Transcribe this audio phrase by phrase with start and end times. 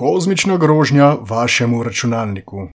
[0.00, 2.68] Kozmična grožnja vašemu računalniku.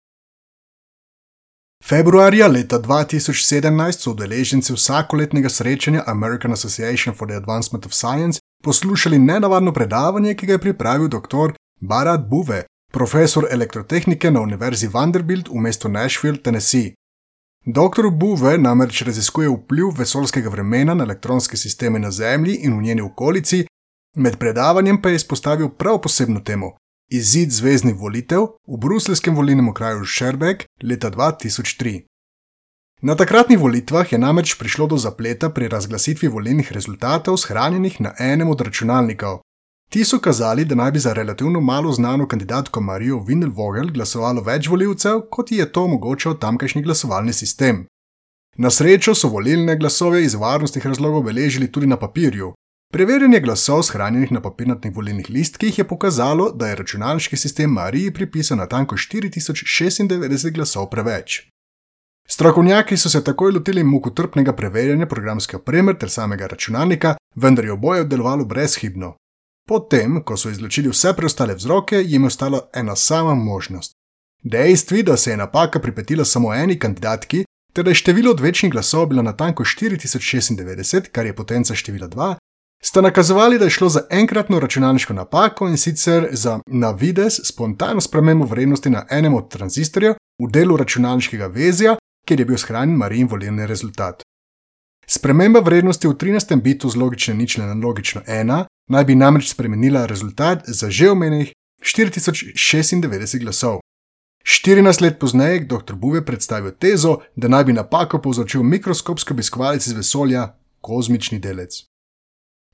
[1.85, 9.19] Februarja leta 2017 so udeleženci vsakoletnega srečanja American Association for the Advancement of Science poslušali
[9.19, 11.53] nenavadno predavanje, ki ga je pripravil dr.
[11.79, 16.93] Barat Buve, profesor elektrotehnike na Univerzi Vanderbilt v mestu Nashville, Tennessee.
[17.65, 18.09] Dr.
[18.11, 23.65] Buve namreč raziskuje vpliv vesoljskega vremena na elektronske sisteme na Zemlji in v njeni okolici,
[24.15, 26.71] med predavanjem pa je izpostavil prav posebno temo:
[27.11, 32.01] izid zvezdnih volitev v bruseljskem volilnem okraju Sherbeck leta 2003.
[33.01, 38.49] Na takratnih volitvah je namreč prišlo do zapleta pri razglasitvi volilnih rezultatov shranjenih na enem
[38.49, 39.41] od računalnikov.
[39.89, 44.67] Ti so kazali, da naj bi za relativno malo znano kandidatko Marijo Windelvogel glasovalo več
[44.67, 47.85] voljivcev, kot ji je to omogočal tamkajšnji glasovalni sistem.
[48.57, 52.53] Na srečo so volilne glasove iz varnostnih razlogov beležili tudi na papirju,
[52.93, 58.57] Preverjanje glasov shranjenih na papirnatih volilnih listkih je pokazalo, da je računalniški sistem Mariji pripisal
[58.57, 61.39] na tanko 4096 glasov preveč.
[62.27, 68.03] Strokovnjaki so se takoj lotili mukotrpnega preverjanja programske opreme ter samega računalnika, vendar je oboje
[68.03, 69.15] delovalo brezhibno.
[69.67, 73.93] Potem, ko so izločili vse preostale vzroke, jim je ostala ena sama možnost.
[74.43, 79.05] Dejstvi, da se je napaka pripetila samo eni kandidatki, ter da je število odvečnih glasov
[79.05, 82.35] bilo na tanko 4096, kar je potenca števila 2,
[82.85, 88.01] sta nakazovali, da je šlo za enkratno računalniško napako in sicer za na vides spontano
[88.01, 91.95] spremembo vrednosti na enem od tranzistorjev v delu računalniškega vezja,
[92.27, 94.21] kjer je bil shranjen Marijin volilni rezultat.
[95.07, 96.61] Sprememba vrednosti v 13.
[96.61, 101.53] bitu z logične ničle na logično 1 naj bi namreč spremenila rezultat za že omenjenih
[101.81, 103.79] 4096 glasov.
[104.43, 105.95] 14 let pozneje je dr.
[105.95, 111.92] Buve predstavil tezo, da naj bi napako povzročil mikroskopski obiskovalec iz vesolja, kozmični delec.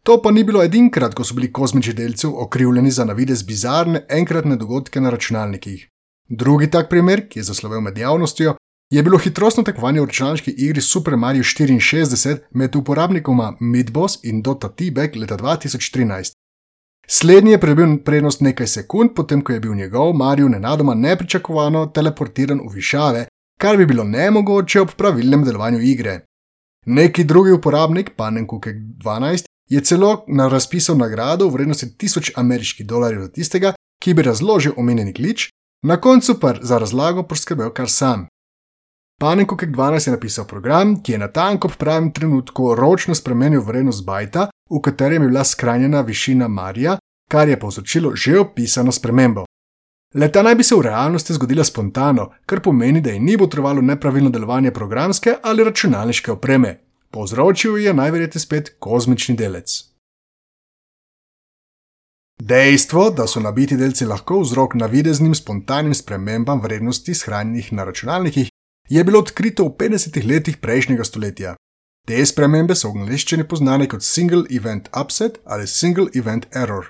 [0.04, 4.56] To pa ni bilo edinkrat, ko so bili kozmični delci okrivljeni za navidez bizarne enkratne
[4.56, 5.88] dogodke na računalnikih.
[6.30, 8.56] Drugi tak primer, ki je zaslovel med javnostjo,
[8.94, 14.70] je bilo hitrostno tekmovanje v računalniški igri Super Mario 64 med uporabnikoma Midboss in Dota
[14.70, 16.34] T-Bag leta 2013.
[17.08, 22.62] Slednji je prebil prednost nekaj sekund, potem ko je bil njegov Mario nenadoma nepričakovano teleportiran
[22.66, 23.26] v višave,
[23.62, 26.20] kar bi bilo nemogoče ob pravilnem delovanju igre.
[26.86, 33.22] Neki drugi uporabnik, Panenkuke 12, je celo na razpisal nagrado v vrednosti 1000 ameriških dolarjev
[33.22, 35.50] za tistega, ki bi razložil omenjeni klič,
[35.84, 38.28] na koncu pa za razlago poskrbel kar sam.
[39.20, 43.62] Panenko Kek 12 je napisal program, ki je na tanko v pravem trenutku ročno spremenil
[43.62, 46.98] vrednost bajta, v katerem je bila skrajnjena višina Marija,
[47.30, 49.46] kar je povzročilo že opisano spremembo.
[50.16, 54.30] Leta naj bi se v realnosti zgodila spontano, kar pomeni, da ji ni potrebovalo nepravilno
[54.30, 59.84] delovanje programske ali računalniške opreme, povzročil je najverjetneje spet kozmični delec.
[62.42, 68.50] Dejstvo, da so nabiti delci lahko vzrok navideznim spontanim spremembam vrednosti shranjenih na računalnikih,
[68.90, 71.56] je bilo odkrito v 50 letih prejšnjega stoletja.
[72.08, 76.88] Te spremembe so v angleščini poznane kot single event upset ali single event error.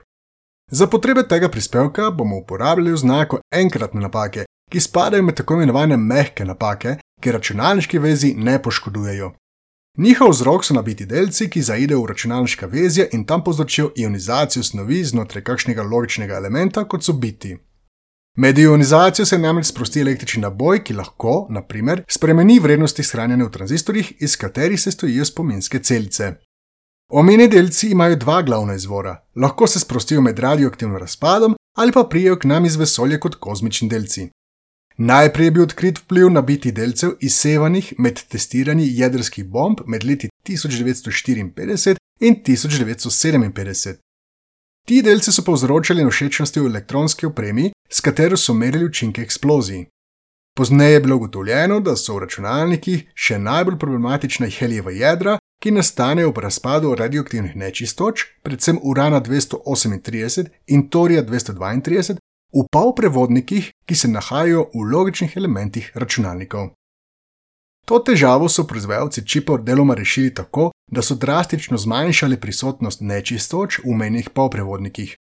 [0.72, 6.46] Za potrebe tega prispevka bomo uporabljali oznako enkratne napake, ki spadajo med tako imenovane mehke
[6.46, 9.34] napake, ki računalniški vezi ne poškodujejo.
[10.00, 15.04] Njihov vzrok so nabiti delci, ki zaidejo v računalniška vezja in tam povzročijo ionizacijo snovi
[15.04, 17.58] znotraj kakšnega logičnega elementa, kot so biti.
[18.38, 23.52] Med ionizacijo se namreč sprosti električni naboj, ki lahko, na primer, spremeni vrednosti shranjene v
[23.52, 26.31] tranzistorjih, iz katerih se stojijo spominske celice.
[27.12, 32.40] Omenjeni delci imajo dva glavna izvora: lahko se sprostijo med radioaktivnim razpadom ali pa prijejo
[32.40, 34.30] k nam iz vesolja kot kozmični delci.
[35.02, 41.96] Najprej je bil odkrit vpliv nabitih delcev izsevanih med testiranji jedrskih bomb med leti 1954
[42.20, 43.96] in 1957.
[44.88, 49.86] Ti delci so povzročali nošečnosti v elektronski opremi, s katero so merili učinke eksplozij.
[50.56, 56.30] Pozneje je bilo ugotovljeno, da so v računalnikih še najbolj problematična helijeva jedra, ki nastanejo
[56.30, 62.18] ob razpadu radioaktivnih nečistoč, predvsem urana 238 in torija 232,
[62.54, 66.69] v polprevodnikih, ki se nahajajo v logičnih elementih računalnikov.
[67.86, 73.96] To težavo so proizvajalci čipov deloma rešili tako, da so drastično zmanjšali prisotnost nečistoč v
[73.98, 75.16] menjih polprevodnikih.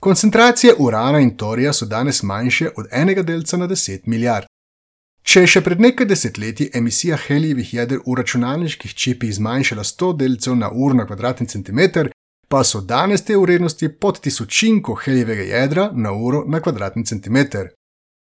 [0.00, 4.46] Koncentracije urana in torija so danes manjše od enega delca na 10 milijard.
[5.22, 10.54] Če je še pred nekaj desetletji emisija helijevih jeder v računalniških čipih zmanjšala 100 delcev
[10.56, 12.10] na uro na kvadratni centimeter,
[12.48, 17.68] pa so danes te vrednosti pod tisočinko helijevega jedra na uro na kvadratni centimeter.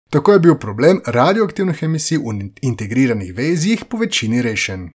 [0.09, 4.89] Tako je bil problem radioaktivnih emisij v integriranih vezjih po večini rešen.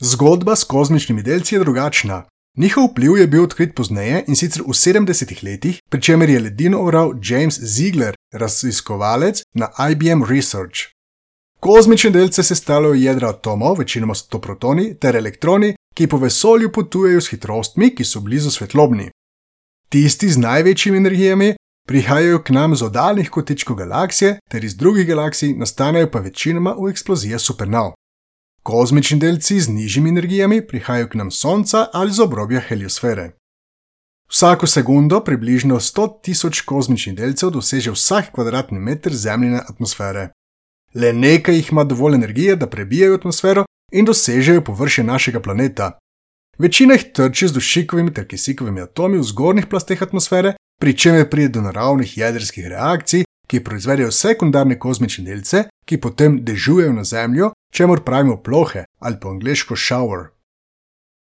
[0.00, 2.24] Zgodba s kozmičnimi delci je drugačna.
[2.56, 6.80] Njihov vpliv je bil odkrit pozneje in sicer v 70-ih letih, pri čemer je ledino
[6.82, 10.92] oral James Ziegler, raziskovalec na IBM Research.
[11.60, 17.20] Kozmične delce sestavljajo jedra atomov, večinoma so to protoni, ter elektroni, ki po vesolju potujejo
[17.20, 19.10] s hitrostmi, ki so blizu svetlobni.
[19.88, 21.54] Tisti z največjimi energijami
[21.88, 26.90] prihajajo k nam z oddaljnih kotičkov galaksije, ter iz drugih galaksij nastanejo pa večinoma v
[26.90, 27.92] eksplozijah supernov.
[28.62, 33.32] Kozmični delci z nižjimi energijami prihajajo k nam z Sonca ali z obrobja heliosfere.
[34.30, 40.30] Vsako sekundo približno 100 tisoč kozmičnih delcev doseže vsak kvadratni meter zemljine atmosfere.
[40.94, 45.98] Le nekaj jih ima dovolj energije, da prebijajo atmosfero in dosežejo površje našega planeta.
[46.58, 51.48] Večina jih trči z dušikovimi ter kisikovimi atomi v zgornjih plasteh atmosfere, pri čemer pride
[51.48, 58.04] do naravnih jedrskih reakcij, ki proizvedejo sekundarne kozmične delce, ki potem dežujejo na Zemljo, čemur
[58.04, 60.28] pravimo plohe ali po angliško shower.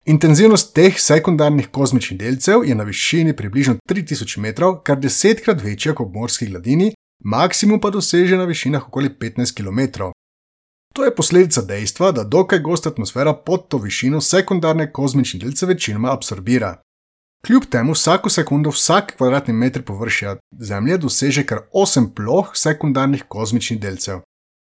[0.06, 6.14] Intenzivnost teh sekundarnih kozmičnih delcev je na višini približno 3000 metrov, kar desetkrat večja kot
[6.14, 6.94] morski gladini,
[7.24, 10.12] maksimum pa doseže na višinah okoli 15 km.
[10.98, 16.14] To je posledica dejstva, da dokaj gosta atmosfera pod to višino sekundarne kozmične delce večinoma
[16.14, 16.82] absorbira.
[17.46, 23.80] Kljub temu vsako sekundo vsak kvadratni meter površja Zemlje doseže kar 8 ploh sekundarnih kozmičnih
[23.80, 24.20] delcev.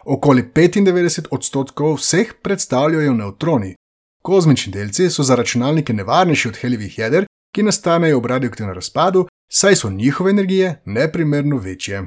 [0.05, 3.75] Okoli 95 odstotkov vseh predstavljajo neutroni.
[4.23, 9.77] Kozmični delci so za računalnike nevarnejši od helijevih jeder, ki nastanejo ob radioaktivnem razpadu, saj
[9.77, 12.07] so njihove energije neprimerno večje.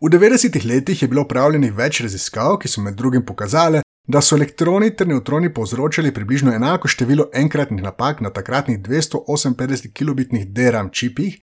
[0.00, 4.36] V 90-ih letih je bilo upravljenih več raziskav, ki so med drugim pokazale, da so
[4.38, 11.36] elektroni ter neutroni povzročali približno enako število enkratnih napak na takratnih 258 kilobitnih DRAM čipih,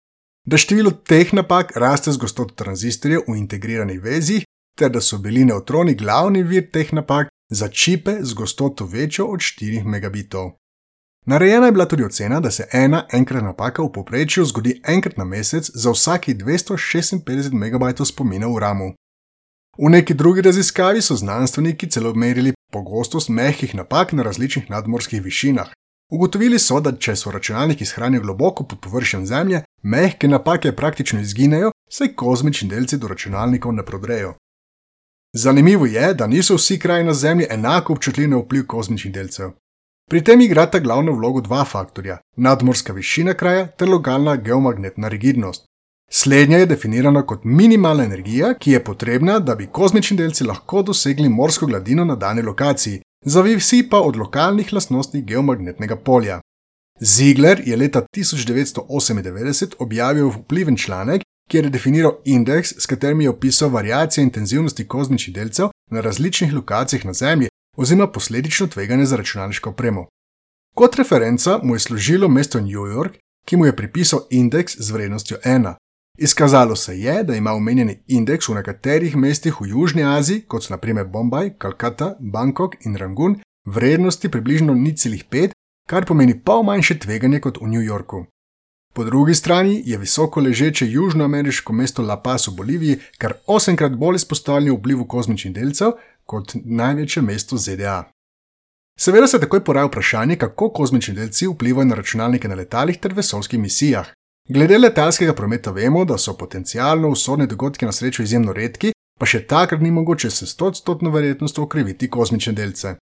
[0.45, 5.45] da število teh napak raste z gostoto tranzistorjev v integriranih vezih, ter da so bili
[5.45, 10.55] neutroni glavni vir teh napak za čipe z gostoto večjo od 4 megabitov.
[11.27, 15.25] Narejena je bila tudi ocena, da se ena enkratna napaka v povprečju zgodi enkrat na
[15.25, 18.93] mesec za vsakih 256 megabajtov spomina v ramu.
[19.77, 25.67] V neki drugi raziskavi so znanstveniki celo merili pogostost mehkih napak na različnih nadmorskih višinah.
[26.11, 31.71] Ugotovili so, da če so računalniki shranijo globoko pod površjem Zemlje, mehke napake praktično izginejo,
[31.91, 34.33] saj kozmični delci do računalnikov ne prodrejo.
[35.33, 39.51] Zanimivo je, da niso vsi kraji na Zemlji enako občutljivi na vpliv kozmičnih delcev.
[40.09, 45.65] Pri tem igrata glavno vlogo dva faktorja: nadmorska višina kraja ter lokalna geomagnetna rigidnost.
[46.11, 51.29] Slednja je definirana kot minimalna energija, ki je potrebna, da bi kozmični delci lahko dosegli
[51.29, 56.39] morsko gladino na dani lokaciji, zavisi pa od lokalnih lastnosti geomagnetnega polja.
[57.01, 63.69] Ziegler je leta 1998 objavil vpliven članek, kjer je definiral indeks, s katerim je opisal
[63.69, 70.05] variacije intenzivnosti kozmičnih delcev na različnih lokacijah na Zemlji, oziroma posledično tveganje za računalniško opremo.
[70.75, 75.37] Kot referenca mu je služilo mesto New York, ki mu je pripisal indeks z vrednostjo
[75.45, 75.73] 1.
[76.17, 80.73] Izkazalo se je, da ima omenjeni indeks v nekaterih mestih v Južni Aziji, kot so
[80.73, 85.51] naprimer Bombaj, Kalkata, Bangkok in Rangun, vrednosti približno 0,5,
[85.89, 88.25] kar pomeni pol manjše tveganje kot v New Yorku.
[88.93, 94.15] Po drugi strani je visoko ležeče južnoameriško mesto La Paz v Boliviji kar osemkrat bolj
[94.15, 95.91] izpostavljeno vplivu kozmičnih delcev
[96.27, 98.03] kot največje mesto ZDA.
[98.99, 103.59] Seveda se takoj poraja vprašanje, kako kozmični delci vplivajo na računalnike na letalih ter vesoljskih
[103.59, 104.07] misijah.
[104.49, 109.43] Glede letalskega prometa vemo, da so potencialno usodni dogodki na srečo izjemno redki, pa še
[109.47, 112.95] takrat ni mogoče s 100-odstotno verjetnostjo okriviti kozmične delce.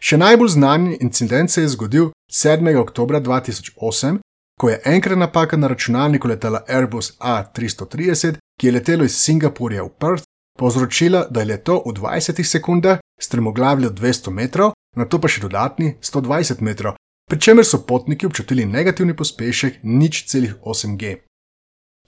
[0.00, 2.76] Še najbolj znani incident se je zgodil 7.
[2.78, 4.18] oktober 2008,
[4.58, 9.90] ko je enkrat napaka na računalniku letala Airbus A330, ki je letelo iz Singapurja v
[9.98, 10.24] Perth,
[10.58, 15.94] povzročila, da je leto v 20 sekundah strmoglavilo 200 metrov, na to pa še dodatni
[16.02, 16.98] 120 metrov,
[17.30, 21.22] pri čemer so potniki občutili negativni pospešek nič celih 8G.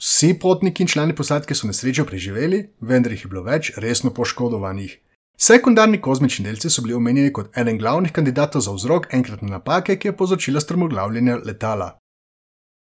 [0.01, 4.97] Vsi potniki in člani posadke so nesrečo preživeli, vendar jih je bilo več resno poškodovanih.
[5.41, 10.09] Sekundarni kozmični delci so bili omenjeni kot eden glavnih kandidatov za vzrok enkratne napake, ki
[10.09, 11.95] je povzročila strmoglavljenje letala.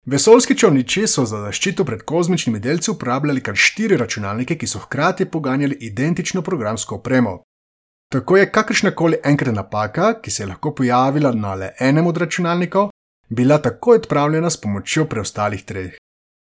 [0.07, 5.25] Vesoljski čovniči so za zaščito pred kozmičnimi delci uporabljali kar štiri računalnike, ki so hkrati
[5.25, 7.41] poganjali identično programsko opremo.
[8.11, 12.17] Tako je kakršna koli enkrat napaka, ki se je lahko pojavila na le enem od
[12.17, 12.89] računalnikov,
[13.29, 15.97] bila takoj odpravljena s pomočjo preostalih treh.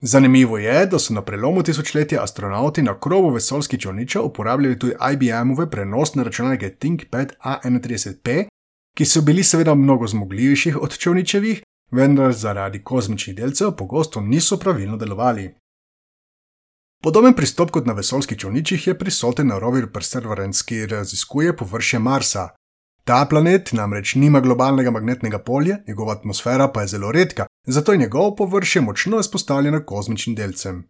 [0.03, 5.71] Zanimivo je, da so na prelomu tisočletja astronauti na krovu vesoljskih čovničev uporabljali tudi IBM-ove
[5.71, 8.45] prenosne računalnike ThinkPad A31P,
[8.97, 14.97] ki so bili seveda mnogo zmogljivejši od čovničevih, vendar zaradi kozmičnih delcev pogosto niso pravilno
[14.97, 15.55] delovali.
[17.03, 22.49] Podoben pristop kot na vesoljskih čovničih je prisoten na roverju Perseverance, ki raziskuje površje Marsa.
[23.05, 27.99] Ta planet namreč nima globalnega magnetnega polja, njegova atmosfera pa je zelo redka, zato je
[27.99, 30.85] njegov površje močno izpostavljeno kozmičnim delcem.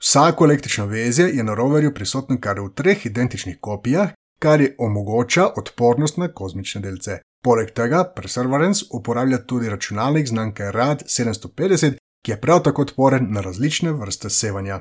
[0.00, 5.48] Vsako električno vezje je na roverju prisotno kar v treh identičnih kopijah, kar je omogoča
[5.56, 7.18] odpornost na kozmične delce.
[7.46, 13.40] Poleg tega Perseverance uporablja tudi računalnik znamke RAD 750, ki je prav tako odporen na
[13.40, 14.80] različne vrste sevanja.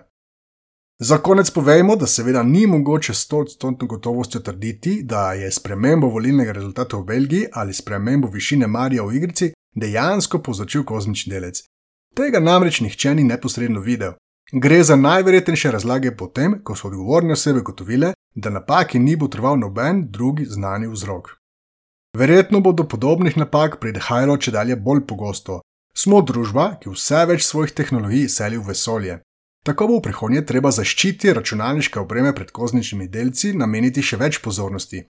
[0.99, 6.51] Za konec povejmo, da seveda ni mogoče s 100% gotovostjo trditi, da je spremembo volilnega
[6.51, 11.61] rezultata v Belgiji ali spremembo višine Marija v igrici dejansko povzročil kozmični delec.
[12.15, 14.17] Tega namreč nihče ni neposredno videl.
[14.51, 20.07] Gre za najverjetnejše razlage potem, ko so odgovorne osebe gotovile, da napaki ni botroval noben
[20.11, 21.44] drugi znani vzrok.
[22.15, 25.59] Verjetno bo do podobnih napak prihajalo če dalje bolj pogosto.
[25.97, 29.17] Smo družba, ki vse več svojih tehnologij seli v vesolje.
[29.67, 35.03] Tako bo v prihodnje treba zaščiti računalniške opreme pred kozmičnimi delci nameniti še več pozornosti.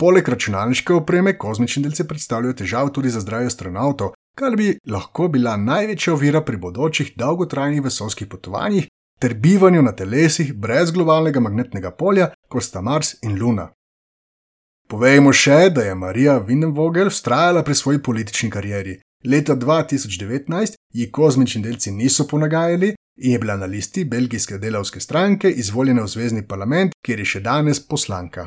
[0.00, 5.56] Poleg računalniške opreme kozmični delci predstavljajo težavo tudi za zdravje astronautov, kar bi lahko bila
[5.60, 8.88] največja ovira pri bodočih dolgotrajnih vesolskih potovanjih
[9.20, 13.74] ter bivanju na telesih brez globalnega magnetnega polja, kot sta Mars in Luna.
[14.88, 18.94] Povejmo še, da je Marija Windenvogel vztrajala pri svoji politični karieri.
[19.24, 25.50] Leta 2019 ji kozmični delci niso ponagajali, in je bila na listi belgijske delavske stranke
[25.50, 28.46] izvoljena v zvezdni parlament, kjer je še danes poslanka.